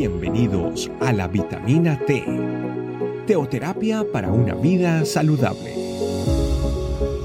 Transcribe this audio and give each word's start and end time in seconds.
Bienvenidos 0.00 0.90
a 1.00 1.12
la 1.12 1.28
vitamina 1.28 1.98
T, 2.06 2.24
teoterapia 3.26 4.02
para 4.10 4.32
una 4.32 4.54
vida 4.54 5.04
saludable. 5.04 5.74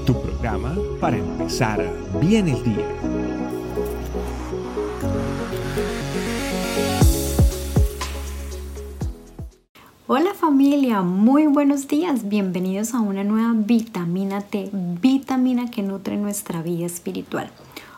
Tu 0.04 0.12
programa 0.12 0.76
para 1.00 1.16
empezar 1.16 1.90
bien 2.20 2.48
el 2.48 2.62
día. 2.62 2.86
Hola 10.06 10.34
familia, 10.34 11.00
muy 11.00 11.46
buenos 11.46 11.88
días, 11.88 12.28
bienvenidos 12.28 12.92
a 12.92 13.00
una 13.00 13.24
nueva 13.24 13.54
vitamina 13.56 14.42
T, 14.42 14.68
vitamina 15.00 15.70
que 15.70 15.82
nutre 15.82 16.18
nuestra 16.18 16.60
vida 16.60 16.84
espiritual. 16.84 17.48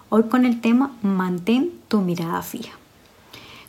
Hoy 0.09 0.23
con 0.31 0.45
el 0.45 0.61
tema 0.61 0.97
mantén 1.03 1.73
tu 1.89 2.01
mirada 2.01 2.43
fija. 2.43 2.78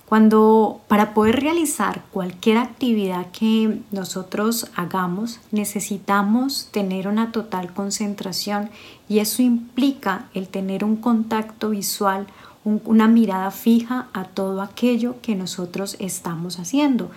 Cuando 0.09 0.81
para 0.87 1.13
poder 1.13 1.39
realizar 1.39 2.01
cualquier 2.11 2.57
actividad 2.57 3.27
que 3.27 3.79
nosotros 3.91 4.65
hagamos 4.75 5.39
necesitamos 5.51 6.67
tener 6.71 7.07
una 7.07 7.31
total 7.31 7.75
concentración 7.75 8.71
y 9.07 9.19
eso 9.19 9.43
implica 9.43 10.25
el 10.33 10.47
tener 10.47 10.83
un 10.83 10.95
contacto 10.95 11.69
visual, 11.69 12.25
una 12.63 13.07
mirada 13.07 13.51
fija 13.51 14.07
a 14.13 14.23
todo 14.23 14.63
aquello 14.63 15.17
que 15.21 15.35
nosotros 15.35 15.95
estamos 15.99 16.57
haciendo 16.57 17.11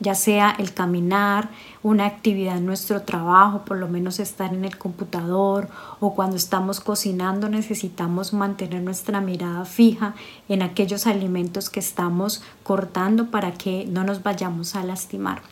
ya 0.00 0.14
sea 0.14 0.54
el 0.58 0.74
caminar, 0.74 1.50
una 1.82 2.06
actividad 2.06 2.56
en 2.56 2.66
nuestro 2.66 3.02
trabajo, 3.02 3.64
por 3.64 3.78
lo 3.78 3.88
menos 3.88 4.18
estar 4.18 4.52
en 4.52 4.64
el 4.64 4.76
computador 4.76 5.68
o 6.00 6.14
cuando 6.14 6.36
estamos 6.36 6.80
cocinando 6.80 7.48
necesitamos 7.48 8.32
mantener 8.32 8.82
nuestra 8.82 9.20
mirada 9.20 9.64
fija 9.64 10.14
en 10.48 10.62
aquellos 10.62 11.06
alimentos 11.06 11.70
que 11.70 11.80
estamos 11.80 12.42
cortando 12.62 13.30
para 13.30 13.52
que 13.52 13.86
no 13.86 14.04
nos 14.04 14.22
vayamos 14.22 14.74
a 14.74 14.82
lastimar. 14.84 15.42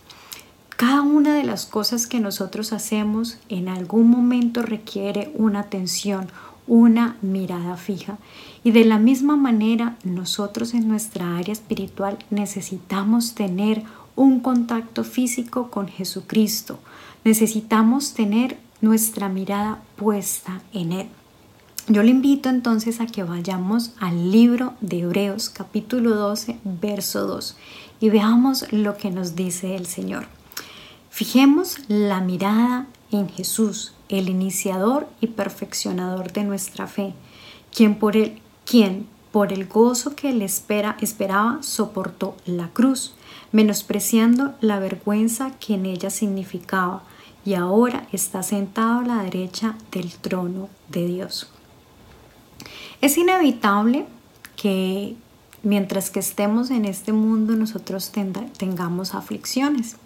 Cada 0.76 1.02
una 1.02 1.36
de 1.36 1.44
las 1.44 1.64
cosas 1.64 2.08
que 2.08 2.18
nosotros 2.18 2.72
hacemos 2.72 3.38
en 3.48 3.68
algún 3.68 4.10
momento 4.10 4.62
requiere 4.62 5.30
una 5.36 5.60
atención, 5.60 6.26
una 6.66 7.16
mirada 7.22 7.76
fija. 7.76 8.18
Y 8.64 8.72
de 8.72 8.84
la 8.84 8.98
misma 8.98 9.36
manera, 9.36 9.96
nosotros 10.02 10.74
en 10.74 10.88
nuestra 10.88 11.36
área 11.36 11.52
espiritual 11.52 12.18
necesitamos 12.30 13.34
tener 13.34 13.84
un 14.16 14.40
contacto 14.40 15.04
físico 15.04 15.70
con 15.70 15.88
Jesucristo. 15.88 16.78
Necesitamos 17.24 18.14
tener 18.14 18.58
nuestra 18.80 19.28
mirada 19.28 19.82
puesta 19.96 20.60
en 20.72 20.92
Él. 20.92 21.08
Yo 21.88 22.02
le 22.02 22.10
invito 22.10 22.48
entonces 22.48 23.00
a 23.00 23.06
que 23.06 23.24
vayamos 23.24 23.92
al 23.98 24.30
libro 24.30 24.74
de 24.80 25.00
Hebreos 25.00 25.48
capítulo 25.48 26.14
12, 26.14 26.58
verso 26.64 27.26
2 27.26 27.56
y 27.98 28.10
veamos 28.10 28.70
lo 28.72 28.96
que 28.96 29.10
nos 29.10 29.34
dice 29.34 29.76
el 29.76 29.86
Señor. 29.86 30.26
Fijemos 31.10 31.78
la 31.88 32.20
mirada 32.20 32.86
en 33.10 33.28
Jesús, 33.28 33.94
el 34.08 34.28
iniciador 34.28 35.08
y 35.20 35.28
perfeccionador 35.28 36.32
de 36.32 36.44
nuestra 36.44 36.86
fe, 36.86 37.14
quien 37.74 37.96
por 37.96 38.16
el, 38.16 38.40
quien 38.64 39.06
por 39.32 39.52
el 39.52 39.66
gozo 39.66 40.14
que 40.14 40.32
le 40.32 40.44
espera, 40.44 40.96
esperaba 41.00 41.58
soportó 41.62 42.36
la 42.44 42.68
cruz 42.68 43.14
menospreciando 43.52 44.54
la 44.60 44.78
vergüenza 44.78 45.52
que 45.58 45.74
en 45.74 45.86
ella 45.86 46.10
significaba, 46.10 47.02
y 47.44 47.54
ahora 47.54 48.06
está 48.12 48.42
sentado 48.42 49.00
a 49.00 49.04
la 49.04 49.22
derecha 49.24 49.76
del 49.90 50.12
trono 50.12 50.68
de 50.88 51.06
Dios. 51.06 51.50
Es 53.00 53.18
inevitable 53.18 54.06
que 54.56 55.16
mientras 55.62 56.10
que 56.10 56.20
estemos 56.20 56.70
en 56.70 56.84
este 56.84 57.12
mundo 57.12 57.56
nosotros 57.56 58.12
tengamos 58.56 59.14
aflicciones. 59.14 59.96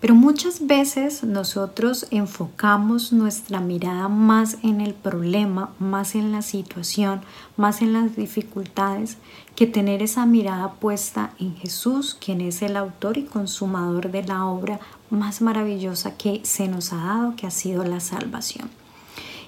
Pero 0.00 0.14
muchas 0.14 0.66
veces 0.66 1.24
nosotros 1.24 2.06
enfocamos 2.10 3.12
nuestra 3.12 3.60
mirada 3.60 4.08
más 4.08 4.56
en 4.62 4.80
el 4.80 4.94
problema, 4.94 5.74
más 5.78 6.14
en 6.14 6.32
la 6.32 6.40
situación, 6.40 7.20
más 7.58 7.82
en 7.82 7.92
las 7.92 8.16
dificultades, 8.16 9.18
que 9.54 9.66
tener 9.66 10.02
esa 10.02 10.24
mirada 10.24 10.72
puesta 10.72 11.32
en 11.38 11.54
Jesús, 11.54 12.16
quien 12.18 12.40
es 12.40 12.62
el 12.62 12.78
autor 12.78 13.18
y 13.18 13.24
consumador 13.24 14.10
de 14.10 14.22
la 14.22 14.46
obra 14.46 14.80
más 15.10 15.42
maravillosa 15.42 16.16
que 16.16 16.40
se 16.44 16.66
nos 16.66 16.94
ha 16.94 16.96
dado, 16.96 17.36
que 17.36 17.46
ha 17.46 17.50
sido 17.50 17.84
la 17.84 18.00
salvación. 18.00 18.70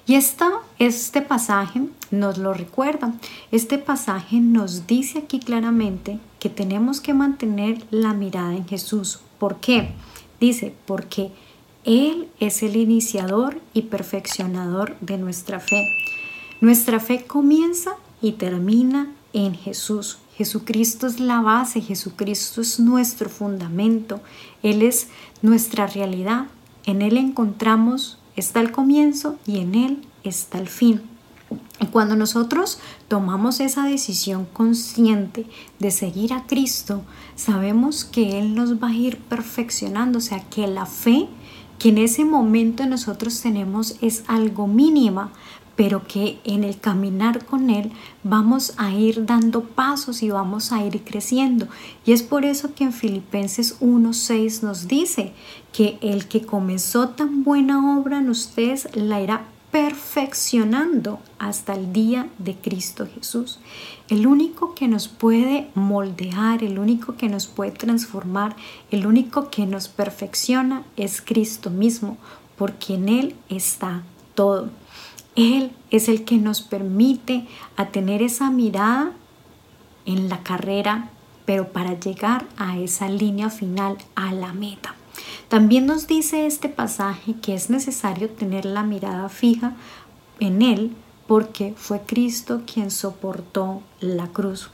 Y 0.07 0.17
esta, 0.17 0.51
este 0.79 1.23
pasaje 1.23 1.83
nos 2.11 2.37
lo 2.37 2.53
recuerda. 2.53 3.15
Este 3.53 3.79
pasaje 3.79 4.41
nos 4.41 4.87
dice 4.87 5.21
aquí 5.21 5.39
claramente 5.39 6.19
que 6.41 6.51
tenemos 6.51 7.01
que 7.01 7.15
mantener 7.15 7.85
la 7.91 8.13
mirada 8.13 8.55
en 8.55 8.67
Jesús. 8.67 9.21
¿Por 9.39 9.57
qué? 9.61 9.95
Dice, 10.43 10.75
porque 10.87 11.31
Él 11.85 12.29
es 12.41 12.65
el 12.65 12.75
iniciador 12.75 13.61
y 13.75 13.83
perfeccionador 13.83 14.97
de 15.01 15.17
nuestra 15.17 15.61
fe. 15.61 15.87
Nuestra 16.61 16.99
fe 16.99 17.25
comienza 17.25 17.93
y 18.21 18.33
termina 18.33 19.13
en 19.33 19.55
Jesús. 19.55 20.19
Jesucristo 20.37 21.07
es 21.07 21.21
la 21.21 21.41
base, 21.43 21.81
Jesucristo 21.81 22.61
es 22.61 22.81
nuestro 22.81 23.29
fundamento, 23.29 24.21
Él 24.65 24.83
es 24.83 25.07
nuestra 25.43 25.87
realidad. 25.87 26.49
En 26.87 27.03
Él 27.03 27.19
encontramos, 27.19 28.19
está 28.35 28.59
el 28.59 28.73
comienzo 28.73 29.39
y 29.47 29.61
en 29.61 29.77
Él 29.77 30.03
está 30.25 30.59
el 30.59 30.67
fin. 30.67 31.03
Cuando 31.91 32.17
nosotros 32.17 32.79
tomamos 33.09 33.61
esa 33.61 33.85
decisión 33.87 34.47
consciente 34.53 35.47
de 35.79 35.91
seguir 35.91 36.33
a 36.33 36.47
Cristo, 36.47 37.03
sabemos 37.37 38.05
que 38.05 38.39
Él 38.39 38.55
nos 38.55 38.83
va 38.83 38.89
a 38.89 38.95
ir 38.95 39.19
perfeccionando, 39.19 40.19
o 40.19 40.23
sea, 40.23 40.41
que 40.49 40.67
la 40.67 40.87
fe 40.87 41.29
que 41.79 41.89
en 41.89 41.99
ese 41.99 42.25
momento 42.25 42.87
nosotros 42.87 43.41
tenemos 43.41 43.97
es 44.01 44.23
algo 44.29 44.69
mínima, 44.69 45.33
pero 45.75 46.07
que 46.07 46.39
en 46.45 46.63
el 46.63 46.79
caminar 46.79 47.45
con 47.45 47.71
Él 47.71 47.91
vamos 48.23 48.75
a 48.77 48.93
ir 48.93 49.27
dando 49.27 49.65
pasos 49.65 50.23
y 50.23 50.31
vamos 50.31 50.71
a 50.71 50.85
ir 50.85 51.03
creciendo. 51.03 51.67
Y 52.05 52.13
es 52.13 52.23
por 52.23 52.45
eso 52.45 52.75
que 52.75 52.85
en 52.85 52.93
Filipenses 52.93 53.81
1.6 53.81 54.63
nos 54.63 54.87
dice 54.87 55.33
que 55.73 55.99
el 56.03 56.29
que 56.29 56.43
comenzó 56.43 57.09
tan 57.09 57.43
buena 57.43 57.99
obra 57.99 58.19
en 58.19 58.31
ustedes 58.31 58.89
la 58.95 59.21
irá 59.21 59.47
perfeccionando 59.73 61.19
hasta 61.39 61.73
el 61.73 61.95
día 61.95 62.29
de 62.39 62.55
Cristo 62.55 63.09
Jesús. 63.13 63.59
El 64.09 64.27
único 64.27 64.75
que 64.75 64.87
nos 64.87 65.09
puede 65.09 65.69
moldear, 65.75 66.63
el 66.63 66.79
único 66.79 67.17
que 67.17 67.31
nos 67.31 67.47
puede 67.47 67.73
transformar, 67.73 68.55
el 68.91 69.07
único 69.07 69.49
que 69.49 69.65
nos 69.65 69.89
perfecciona 69.89 70.85
es 70.99 71.23
Cristo 71.23 71.71
mismo, 71.71 72.19
porque 72.57 72.95
en 72.95 73.09
Él 73.09 73.35
está 73.49 74.03
todo. 74.35 74.69
Él 75.37 75.73
es 75.91 76.11
el 76.11 76.25
que 76.25 76.37
nos 76.37 76.61
permite 76.61 77.47
a 77.77 77.89
tener 77.89 78.21
esa 78.21 78.51
mirada 78.51 79.13
en 80.05 80.29
la 80.29 80.43
carrera, 80.43 81.09
pero 81.47 81.73
para 81.73 81.99
llegar 81.99 82.47
a 82.59 82.79
esa 82.79 83.09
línea 83.09 83.49
final, 83.49 83.97
a 84.15 84.35
la 84.35 84.53
meta. 84.53 84.95
También 85.53 85.85
nos 85.85 86.07
dice 86.07 86.47
este 86.47 86.71
pasaje 86.71 87.35
que 87.43 87.53
es 87.53 87.69
necesario 87.69 88.31
tener 88.31 88.65
la 88.65 88.83
mirada 88.85 89.29
fija 89.29 89.75
en 90.41 90.63
Él 90.63 90.97
porque 91.27 91.75
fue 91.77 92.01
Cristo 92.01 92.63
quien 92.65 92.91
soportó 92.91 93.83
la 94.01 94.29
cruz. 94.29 94.71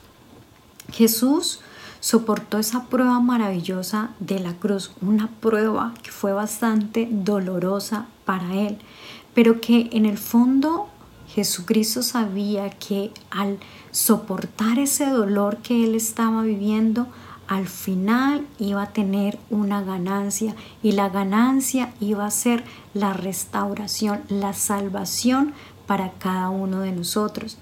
Jesús 0.92 1.58
soportó 1.98 2.60
esa 2.60 2.84
prueba 2.84 3.18
maravillosa 3.18 4.10
de 4.20 4.38
la 4.38 4.54
cruz, 4.54 4.92
una 5.00 5.26
prueba 5.40 5.94
que 6.00 6.12
fue 6.12 6.32
bastante 6.32 7.08
dolorosa 7.10 8.06
para 8.24 8.54
Él, 8.54 8.78
pero 9.34 9.60
que 9.60 9.88
en 9.90 10.06
el 10.06 10.16
fondo 10.16 10.86
Jesucristo 11.26 12.04
sabía 12.04 12.70
que 12.70 13.10
al 13.32 13.58
soportar 13.90 14.78
ese 14.78 15.06
dolor 15.06 15.56
que 15.56 15.82
Él 15.82 15.96
estaba 15.96 16.42
viviendo, 16.42 17.08
al 17.48 17.66
final 17.66 18.46
iba 18.58 18.82
a 18.82 18.92
tener 18.92 19.38
una 19.50 19.82
ganancia 19.82 20.54
y 20.82 20.92
la 20.92 21.08
ganancia 21.08 21.92
iba 21.98 22.26
a 22.26 22.30
ser 22.30 22.62
la 22.92 23.14
restauración, 23.14 24.20
la 24.28 24.52
salvación 24.52 25.54
para 25.86 26.12
cada 26.12 26.50
uno 26.50 26.80
de 26.80 26.92
nosotros. 26.92 27.56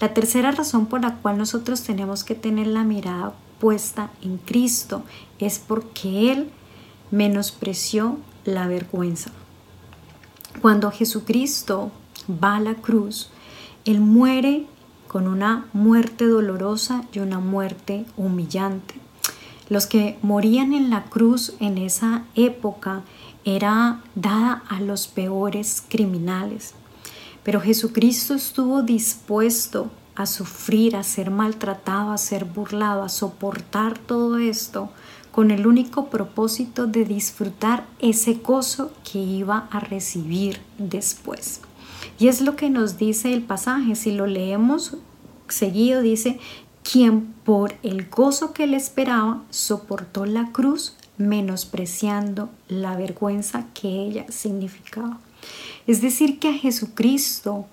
La 0.00 0.14
tercera 0.14 0.50
razón 0.50 0.86
por 0.86 1.02
la 1.02 1.16
cual 1.16 1.36
nosotros 1.36 1.82
tenemos 1.82 2.24
que 2.24 2.34
tener 2.34 2.66
la 2.66 2.82
mirada 2.82 3.34
puesta 3.60 4.10
en 4.22 4.38
Cristo 4.38 5.02
es 5.38 5.58
porque 5.58 6.32
Él 6.32 6.50
menospreció 7.10 8.18
la 8.44 8.66
vergüenza. 8.66 9.30
Cuando 10.62 10.90
Jesucristo 10.90 11.90
va 12.30 12.56
a 12.56 12.60
la 12.60 12.74
cruz, 12.74 13.30
Él 13.84 14.00
muere 14.00 14.66
con 15.08 15.28
una 15.28 15.66
muerte 15.74 16.26
dolorosa 16.26 17.04
y 17.12 17.18
una 17.18 17.38
muerte 17.38 18.06
humillante. 18.16 19.05
Los 19.68 19.86
que 19.86 20.18
morían 20.22 20.72
en 20.72 20.90
la 20.90 21.04
cruz 21.04 21.54
en 21.60 21.78
esa 21.78 22.24
época 22.34 23.02
era 23.44 24.02
dada 24.14 24.62
a 24.68 24.80
los 24.80 25.08
peores 25.08 25.82
criminales. 25.88 26.74
Pero 27.42 27.60
Jesucristo 27.60 28.34
estuvo 28.34 28.82
dispuesto 28.82 29.90
a 30.14 30.26
sufrir, 30.26 30.96
a 30.96 31.02
ser 31.02 31.30
maltratado, 31.30 32.10
a 32.10 32.18
ser 32.18 32.44
burlado, 32.44 33.02
a 33.02 33.08
soportar 33.08 33.98
todo 33.98 34.38
esto 34.38 34.90
con 35.30 35.50
el 35.50 35.66
único 35.66 36.06
propósito 36.06 36.86
de 36.86 37.04
disfrutar 37.04 37.86
ese 37.98 38.34
gozo 38.34 38.90
que 39.04 39.18
iba 39.18 39.68
a 39.70 39.80
recibir 39.80 40.60
después. 40.78 41.60
Y 42.18 42.28
es 42.28 42.40
lo 42.40 42.56
que 42.56 42.70
nos 42.70 42.96
dice 42.96 43.34
el 43.34 43.42
pasaje, 43.42 43.94
si 43.96 44.12
lo 44.12 44.26
leemos 44.26 44.96
seguido, 45.48 46.00
dice, 46.00 46.38
quien 46.90 47.34
por 47.44 47.74
el 47.82 48.08
gozo 48.08 48.52
que 48.52 48.66
le 48.66 48.76
esperaba 48.76 49.42
soportó 49.50 50.24
la 50.24 50.52
cruz 50.52 50.96
menospreciando 51.18 52.48
la 52.68 52.96
vergüenza 52.96 53.66
que 53.74 53.88
ella 53.88 54.26
significaba. 54.28 55.18
Es 55.86 56.00
decir, 56.00 56.38
que 56.38 56.48
a 56.48 56.52
Jesucristo 56.52 57.66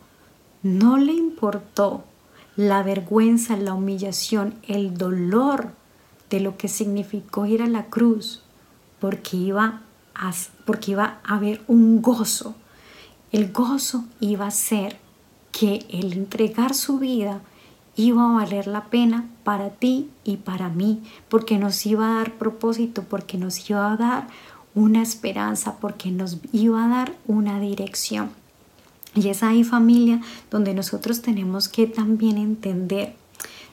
no 0.63 0.97
le 0.97 1.13
importó 1.13 2.03
la 2.55 2.81
vergüenza, 2.81 3.55
la 3.55 3.73
humillación, 3.73 4.55
el 4.67 4.97
dolor 4.97 5.71
de 6.29 6.39
lo 6.39 6.57
que 6.57 6.67
significó 6.67 7.45
ir 7.45 7.61
a 7.61 7.67
la 7.67 7.85
cruz, 7.85 8.41
porque 8.99 9.37
iba 9.37 9.81
a, 10.15 10.33
porque 10.65 10.91
iba 10.91 11.19
a 11.23 11.35
haber 11.35 11.61
un 11.67 12.01
gozo. 12.01 12.55
El 13.31 13.51
gozo 13.51 14.05
iba 14.19 14.47
a 14.47 14.51
ser 14.51 14.97
que 15.51 15.85
el 15.89 16.13
entregar 16.13 16.73
su 16.73 16.97
vida 16.97 17.41
iba 17.95 18.23
a 18.23 18.33
valer 18.33 18.67
la 18.67 18.85
pena 18.85 19.29
para 19.43 19.69
ti 19.69 20.09
y 20.23 20.37
para 20.37 20.69
mí, 20.69 21.03
porque 21.29 21.57
nos 21.57 21.85
iba 21.85 22.07
a 22.07 22.15
dar 22.15 22.33
propósito, 22.37 23.03
porque 23.03 23.37
nos 23.37 23.69
iba 23.69 23.91
a 23.91 23.97
dar 23.97 24.27
una 24.75 25.01
esperanza, 25.01 25.77
porque 25.79 26.11
nos 26.11 26.37
iba 26.51 26.83
a 26.83 26.87
dar 26.87 27.13
una 27.27 27.59
dirección. 27.59 28.31
Y 29.15 29.29
es 29.29 29.43
ahí 29.43 29.63
familia 29.63 30.21
donde 30.49 30.73
nosotros 30.73 31.21
tenemos 31.21 31.69
que 31.69 31.85
también 31.85 32.37
entender 32.37 33.15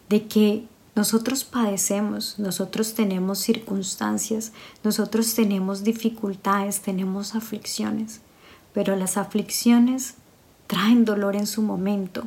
de 0.08 0.26
que 0.26 0.66
nosotros 0.94 1.44
padecemos, 1.44 2.38
nosotros 2.38 2.94
tenemos 2.94 3.38
circunstancias, 3.38 4.52
nosotros 4.84 5.34
tenemos 5.34 5.82
dificultades, 5.82 6.80
tenemos 6.82 7.34
aflicciones, 7.34 8.20
pero 8.74 8.96
las 8.96 9.16
aflicciones 9.16 10.14
traen 10.66 11.04
dolor 11.04 11.36
en 11.36 11.46
su 11.46 11.62
momento, 11.62 12.24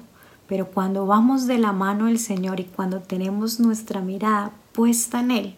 pero 0.54 0.68
cuando 0.68 1.08
vamos 1.08 1.48
de 1.48 1.58
la 1.58 1.72
mano 1.72 2.06
del 2.06 2.20
Señor 2.20 2.60
y 2.60 2.66
cuando 2.66 3.00
tenemos 3.00 3.60
nuestra 3.60 4.02
mirada 4.02 4.52
puesta 4.72 5.22
en 5.22 5.32
Él, 5.32 5.56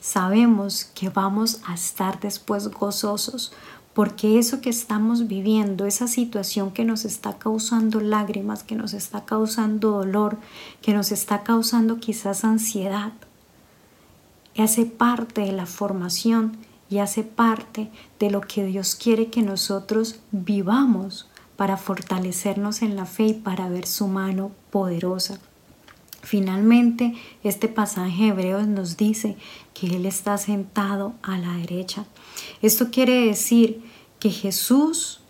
sabemos 0.00 0.86
que 0.94 1.10
vamos 1.10 1.60
a 1.66 1.74
estar 1.74 2.18
después 2.18 2.68
gozosos 2.68 3.52
porque 3.92 4.38
eso 4.38 4.62
que 4.62 4.70
estamos 4.70 5.28
viviendo, 5.28 5.84
esa 5.84 6.08
situación 6.08 6.70
que 6.70 6.86
nos 6.86 7.04
está 7.04 7.36
causando 7.36 8.00
lágrimas, 8.00 8.62
que 8.62 8.74
nos 8.74 8.94
está 8.94 9.26
causando 9.26 9.90
dolor, 9.90 10.38
que 10.80 10.94
nos 10.94 11.12
está 11.12 11.42
causando 11.42 11.98
quizás 11.98 12.42
ansiedad, 12.42 13.12
hace 14.56 14.86
parte 14.86 15.42
de 15.42 15.52
la 15.52 15.66
formación 15.66 16.56
y 16.88 17.00
hace 17.00 17.22
parte 17.22 17.90
de 18.18 18.30
lo 18.30 18.40
que 18.40 18.64
Dios 18.64 18.94
quiere 18.94 19.26
que 19.26 19.42
nosotros 19.42 20.20
vivamos 20.30 21.28
para 21.62 21.76
fortalecernos 21.76 22.82
en 22.82 22.96
la 22.96 23.06
fe 23.06 23.26
y 23.26 23.34
para 23.34 23.68
ver 23.68 23.86
su 23.86 24.08
mano 24.08 24.50
poderosa. 24.72 25.38
Finalmente, 26.20 27.14
este 27.44 27.68
pasaje 27.68 28.24
de 28.24 28.28
Hebreos 28.30 28.66
nos 28.66 28.96
dice 28.96 29.36
que 29.72 29.86
Él 29.86 30.04
está 30.04 30.38
sentado 30.38 31.14
a 31.22 31.38
la 31.38 31.52
derecha. 31.58 32.04
Esto 32.62 32.90
quiere 32.90 33.26
decir 33.26 33.80
que 34.18 34.30
Jesús 34.30 35.20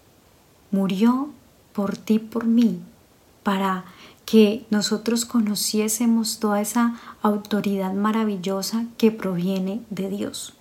murió 0.71 1.29
por 1.75 1.99
ti, 1.99 2.19
por 2.19 2.47
mí, 2.47 2.81
para 3.43 3.85
que 4.25 4.65
nosotros 4.71 5.27
conociésemos 5.27 6.39
toda 6.39 6.63
esa 6.63 6.99
autoridad 7.21 7.93
maravillosa 7.93 8.87
que 8.97 9.11
proviene 9.11 9.83
de 9.91 10.09
Dios. 10.09 10.55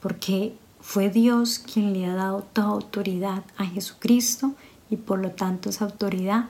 Porque 0.00 0.56
fue 0.80 1.10
Dios 1.10 1.58
quien 1.58 1.92
le 1.92 2.06
ha 2.06 2.14
dado 2.14 2.46
toda 2.54 2.68
autoridad 2.68 3.44
a 3.58 3.66
Jesucristo 3.66 4.54
y 4.90 4.96
por 4.96 5.20
lo 5.20 5.32
tanto 5.32 5.70
esa 5.70 5.84
autoridad 5.84 6.46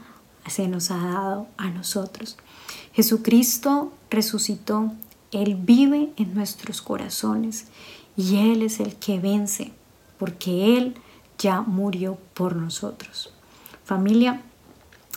se 0.48 0.68
nos 0.68 0.90
ha 0.90 0.98
dado 0.98 1.48
a 1.56 1.70
nosotros. 1.70 2.36
Jesucristo 2.92 3.92
resucitó, 4.10 4.92
Él 5.32 5.56
vive 5.56 6.12
en 6.16 6.34
nuestros 6.34 6.82
corazones 6.82 7.66
y 8.16 8.36
Él 8.36 8.62
es 8.62 8.80
el 8.80 8.96
que 8.96 9.18
vence, 9.18 9.72
porque 10.18 10.76
Él 10.76 10.94
ya 11.38 11.60
murió 11.60 12.18
por 12.34 12.56
nosotros. 12.56 13.32
Familia, 13.84 14.42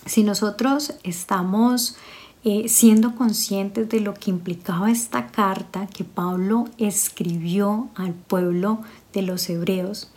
si 0.06 0.24
nosotros 0.24 0.94
estamos 1.04 1.96
eh, 2.44 2.70
siendo 2.70 3.16
conscientes 3.16 3.90
de 3.90 4.00
lo 4.00 4.14
que 4.14 4.30
implicaba 4.30 4.92
esta 4.92 5.28
carta 5.28 5.88
que 5.88 6.04
Pablo 6.04 6.66
escribió 6.78 7.90
al 7.96 8.14
pueblo 8.14 8.82
de 9.14 9.24
los 9.24 9.50
hebreos, 9.50 10.12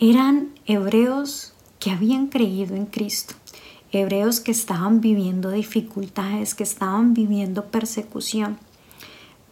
eran 0.00 0.50
hebreos 0.66 1.54
habían 1.90 2.28
creído 2.28 2.74
en 2.74 2.86
Cristo, 2.86 3.34
hebreos 3.92 4.40
que 4.40 4.50
estaban 4.50 5.00
viviendo 5.00 5.50
dificultades, 5.50 6.54
que 6.54 6.64
estaban 6.64 7.14
viviendo 7.14 7.66
persecución. 7.66 8.58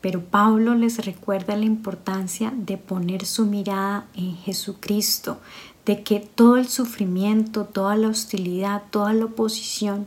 Pero 0.00 0.22
Pablo 0.22 0.74
les 0.74 1.04
recuerda 1.04 1.56
la 1.56 1.64
importancia 1.64 2.52
de 2.56 2.76
poner 2.76 3.24
su 3.26 3.46
mirada 3.46 4.06
en 4.14 4.36
Jesucristo, 4.36 5.38
de 5.84 6.02
que 6.02 6.20
todo 6.20 6.56
el 6.56 6.68
sufrimiento, 6.68 7.64
toda 7.64 7.96
la 7.96 8.08
hostilidad, 8.08 8.82
toda 8.90 9.12
la 9.12 9.26
oposición 9.26 10.06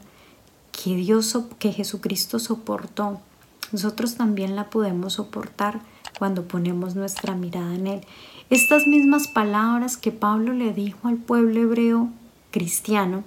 que 0.71 0.95
Dios, 0.95 1.37
que 1.57 1.71
Jesucristo 1.71 2.39
soportó, 2.39 3.19
nosotros 3.71 4.15
también 4.15 4.55
la 4.55 4.69
podemos 4.69 5.13
soportar 5.13 5.81
cuando 6.17 6.47
ponemos 6.47 6.95
nuestra 6.95 7.35
mirada 7.35 7.75
en 7.75 7.87
Él. 7.87 8.01
Estas 8.49 8.87
mismas 8.87 9.27
palabras 9.27 9.95
que 9.95 10.11
Pablo 10.11 10.53
le 10.53 10.73
dijo 10.73 11.07
al 11.07 11.17
pueblo 11.17 11.59
hebreo 11.59 12.09
cristiano 12.51 13.23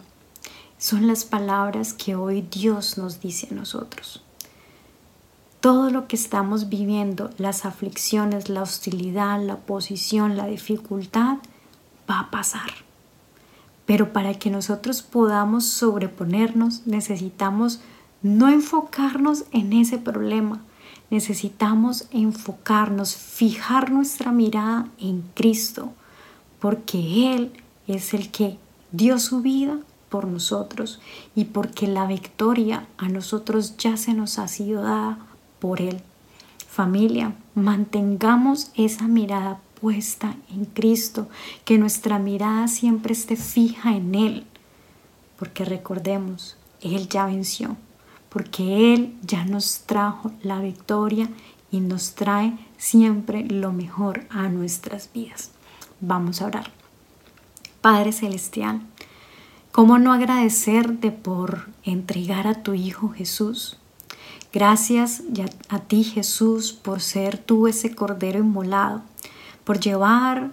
son 0.79 1.07
las 1.07 1.25
palabras 1.25 1.93
que 1.93 2.17
hoy 2.17 2.43
Dios 2.43 2.99
nos 2.99 3.21
dice 3.21 3.49
a 3.51 3.55
nosotros. 3.55 4.23
Todo 5.61 5.91
lo 5.91 6.09
que 6.09 6.17
estamos 6.17 6.69
viviendo, 6.69 7.31
las 7.39 7.65
aflicciones, 7.65 8.49
la 8.49 8.63
hostilidad, 8.63 9.41
la 9.41 9.55
oposición, 9.55 10.37
la 10.37 10.47
dificultad, 10.47 11.37
va 12.11 12.19
a 12.19 12.31
pasar. 12.33 12.71
Pero 13.87 14.13
para 14.13 14.35
que 14.35 14.51
nosotros 14.51 15.03
podamos 15.03 15.67
sobreponernos, 15.67 16.87
necesitamos 16.87 17.81
no 18.23 18.49
enfocarnos 18.49 19.45
en 19.53 19.73
ese 19.73 19.99
problema, 19.99 20.63
necesitamos 21.11 22.09
enfocarnos, 22.11 23.15
fijar 23.15 23.93
nuestra 23.93 24.33
mirada 24.33 24.89
en 24.99 25.23
Cristo, 25.35 25.93
porque 26.59 27.35
Él 27.35 27.53
es 27.87 28.15
el 28.15 28.31
que 28.31 28.59
dio 28.93 29.19
su 29.19 29.41
vida 29.41 29.79
por 30.09 30.27
nosotros 30.27 31.01
y 31.35 31.47
porque 31.47 31.87
la 31.87 32.07
victoria 32.07 32.87
a 32.99 33.09
nosotros 33.09 33.77
ya 33.79 33.97
se 33.97 34.15
nos 34.15 34.39
ha 34.39 34.47
sido 34.47 34.83
dada 34.83 35.19
por 35.59 35.81
Él. 35.81 36.03
Familia, 36.69 37.35
mantengamos 37.55 38.71
esa 38.75 39.09
mirada 39.09 39.61
puesta 39.81 40.37
en 40.51 40.65
Cristo, 40.67 41.29
que 41.65 41.77
nuestra 41.77 42.19
mirada 42.19 42.69
siempre 42.69 43.13
esté 43.13 43.37
fija 43.37 43.97
en 43.97 44.15
Él, 44.15 44.47
porque 45.39 45.65
recordemos, 45.65 46.57
Él 46.81 47.09
ya 47.09 47.27
venció, 47.27 47.77
porque 48.29 48.95
Él 48.95 49.17
ya 49.23 49.45
nos 49.45 49.81
trajo 49.81 50.31
la 50.43 50.61
victoria 50.61 51.29
y 51.71 51.81
nos 51.81 52.15
trae 52.15 52.57
siempre 52.79 53.45
lo 53.45 53.73
mejor 53.73 54.27
a 54.31 54.49
nuestras 54.49 55.11
vidas. 55.13 55.51
Vamos 56.01 56.43
a 56.43 56.47
orar. 56.47 56.82
Padre 57.83 58.13
Celestial, 58.13 58.81
¿cómo 59.73 59.99
no 59.99 60.13
agradecerte 60.13 61.11
por 61.11 61.69
entregar 61.83 62.47
a 62.47 62.63
tu 62.63 62.75
Hijo 62.75 63.09
Jesús? 63.09 63.77
Gracias 64.53 65.25
a 65.69 65.81
ti 65.81 66.05
Jesús 66.05 66.73
por 66.73 67.01
ser 67.01 67.39
tú 67.39 67.67
ese 67.67 67.93
cordero 67.93 68.39
inmolado, 68.39 69.03
por 69.65 69.81
llevar 69.81 70.53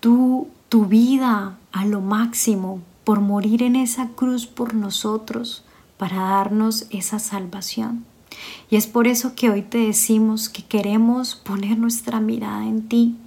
tu, 0.00 0.48
tu 0.70 0.86
vida 0.86 1.58
a 1.72 1.84
lo 1.84 2.00
máximo, 2.00 2.80
por 3.04 3.20
morir 3.20 3.62
en 3.62 3.76
esa 3.76 4.08
cruz 4.08 4.46
por 4.46 4.72
nosotros, 4.72 5.64
para 5.98 6.22
darnos 6.22 6.86
esa 6.88 7.18
salvación. 7.18 8.06
Y 8.70 8.76
es 8.76 8.86
por 8.86 9.08
eso 9.08 9.34
que 9.34 9.50
hoy 9.50 9.60
te 9.60 9.76
decimos 9.76 10.48
que 10.48 10.64
queremos 10.64 11.34
poner 11.34 11.76
nuestra 11.76 12.18
mirada 12.18 12.64
en 12.64 12.88
ti, 12.88 13.18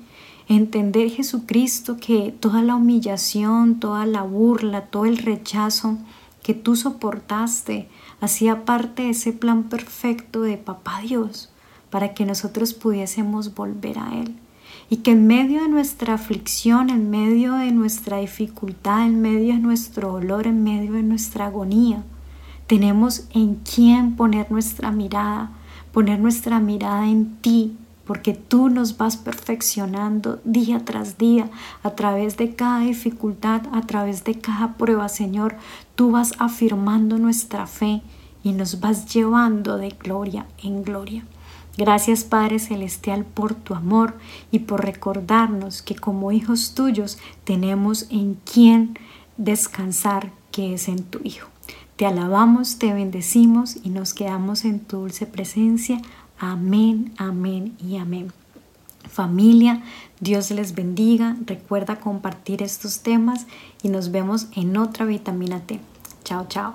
entender 0.47 1.09
Jesucristo 1.09 1.97
que 1.97 2.33
toda 2.39 2.61
la 2.61 2.75
humillación, 2.75 3.79
toda 3.79 4.05
la 4.05 4.21
burla, 4.21 4.85
todo 4.85 5.05
el 5.05 5.17
rechazo 5.17 5.97
que 6.43 6.53
tú 6.53 6.75
soportaste 6.75 7.89
hacía 8.21 8.65
parte 8.65 9.03
de 9.03 9.09
ese 9.09 9.33
plan 9.33 9.63
perfecto 9.63 10.43
de 10.43 10.57
Papá 10.57 11.01
Dios 11.01 11.49
para 11.89 12.13
que 12.13 12.25
nosotros 12.25 12.73
pudiésemos 12.73 13.55
volver 13.55 13.97
a 13.99 14.19
Él. 14.19 14.35
Y 14.89 14.97
que 14.97 15.11
en 15.11 15.25
medio 15.25 15.63
de 15.63 15.69
nuestra 15.69 16.13
aflicción, 16.13 16.89
en 16.89 17.09
medio 17.09 17.53
de 17.53 17.71
nuestra 17.71 18.17
dificultad, 18.17 19.05
en 19.05 19.21
medio 19.21 19.53
de 19.53 19.59
nuestro 19.59 20.11
dolor, 20.11 20.45
en 20.45 20.63
medio 20.63 20.93
de 20.93 21.03
nuestra 21.03 21.47
agonía, 21.47 22.03
Tenemos 22.67 23.27
en 23.31 23.55
quién 23.55 24.15
poner 24.15 24.51
nuestra 24.51 24.91
mirada, 24.91 25.51
poner 25.91 26.19
nuestra 26.19 26.59
mirada 26.59 27.07
en 27.07 27.35
ti, 27.37 27.77
porque 28.05 28.33
tú 28.33 28.69
nos 28.69 28.97
vas 28.97 29.17
perfeccionando 29.17 30.39
día 30.43 30.85
tras 30.85 31.17
día 31.17 31.49
a 31.83 31.91
través 31.91 32.37
de 32.37 32.55
cada 32.55 32.81
dificultad, 32.81 33.63
a 33.71 33.81
través 33.81 34.23
de 34.23 34.39
cada 34.39 34.73
prueba, 34.73 35.09
Señor. 35.09 35.57
Tú 35.95 36.11
vas 36.11 36.33
afirmando 36.39 37.17
nuestra 37.17 37.67
fe 37.67 38.01
y 38.43 38.51
nos 38.51 38.79
vas 38.79 39.13
llevando 39.13 39.77
de 39.77 39.89
gloria 39.89 40.45
en 40.61 40.83
gloria. 40.83 41.25
Gracias 41.77 42.23
Padre 42.23 42.59
Celestial 42.59 43.25
por 43.25 43.53
tu 43.53 43.73
amor 43.73 44.17
y 44.49 44.59
por 44.59 44.85
recordarnos 44.85 45.81
que 45.81 45.95
como 45.95 46.31
hijos 46.31 46.73
tuyos 46.73 47.17
tenemos 47.43 48.07
en 48.09 48.35
quien 48.35 48.97
descansar, 49.35 50.31
que 50.51 50.73
es 50.73 50.87
en 50.87 51.03
tu 51.03 51.19
Hijo. 51.23 51.49
Te 51.97 52.05
alabamos, 52.05 52.77
te 52.77 52.93
bendecimos 52.93 53.77
y 53.83 53.89
nos 53.89 54.13
quedamos 54.13 54.63
en 54.63 54.79
tu 54.79 54.99
dulce 54.99 55.25
presencia. 55.25 56.01
Amén, 56.39 57.13
amén 57.17 57.75
y 57.79 57.97
amén. 57.97 58.31
Familia, 59.09 59.81
Dios 60.19 60.51
les 60.51 60.75
bendiga. 60.75 61.37
Recuerda 61.45 61.99
compartir 61.99 62.61
estos 62.61 62.99
temas 62.99 63.45
y 63.81 63.89
nos 63.89 64.11
vemos 64.11 64.47
en 64.55 64.75
otra 64.77 65.05
vitamina 65.05 65.59
T. 65.61 65.79
Chao, 66.23 66.45
chao. 66.49 66.73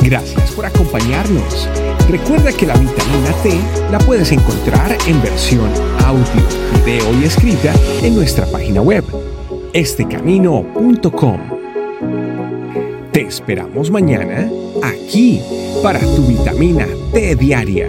Gracias 0.00 0.52
por 0.52 0.64
acompañarnos. 0.64 1.68
Recuerda 2.08 2.52
que 2.52 2.66
la 2.66 2.76
vitamina 2.76 3.32
T 3.42 3.60
la 3.90 3.98
puedes 3.98 4.30
encontrar 4.30 4.96
en 5.06 5.20
versión 5.20 5.68
audio, 6.04 6.24
video 6.84 7.20
y 7.20 7.24
escrita 7.24 7.74
en 8.02 8.14
nuestra 8.14 8.46
página 8.46 8.80
web, 8.80 9.04
estecamino.com. 9.72 11.40
Te 13.12 13.22
esperamos 13.22 13.90
mañana 13.90 14.48
aquí 14.82 15.40
para 15.82 15.98
tu 15.98 16.26
vitamina 16.26 16.86
T 17.12 17.34
diaria. 17.34 17.88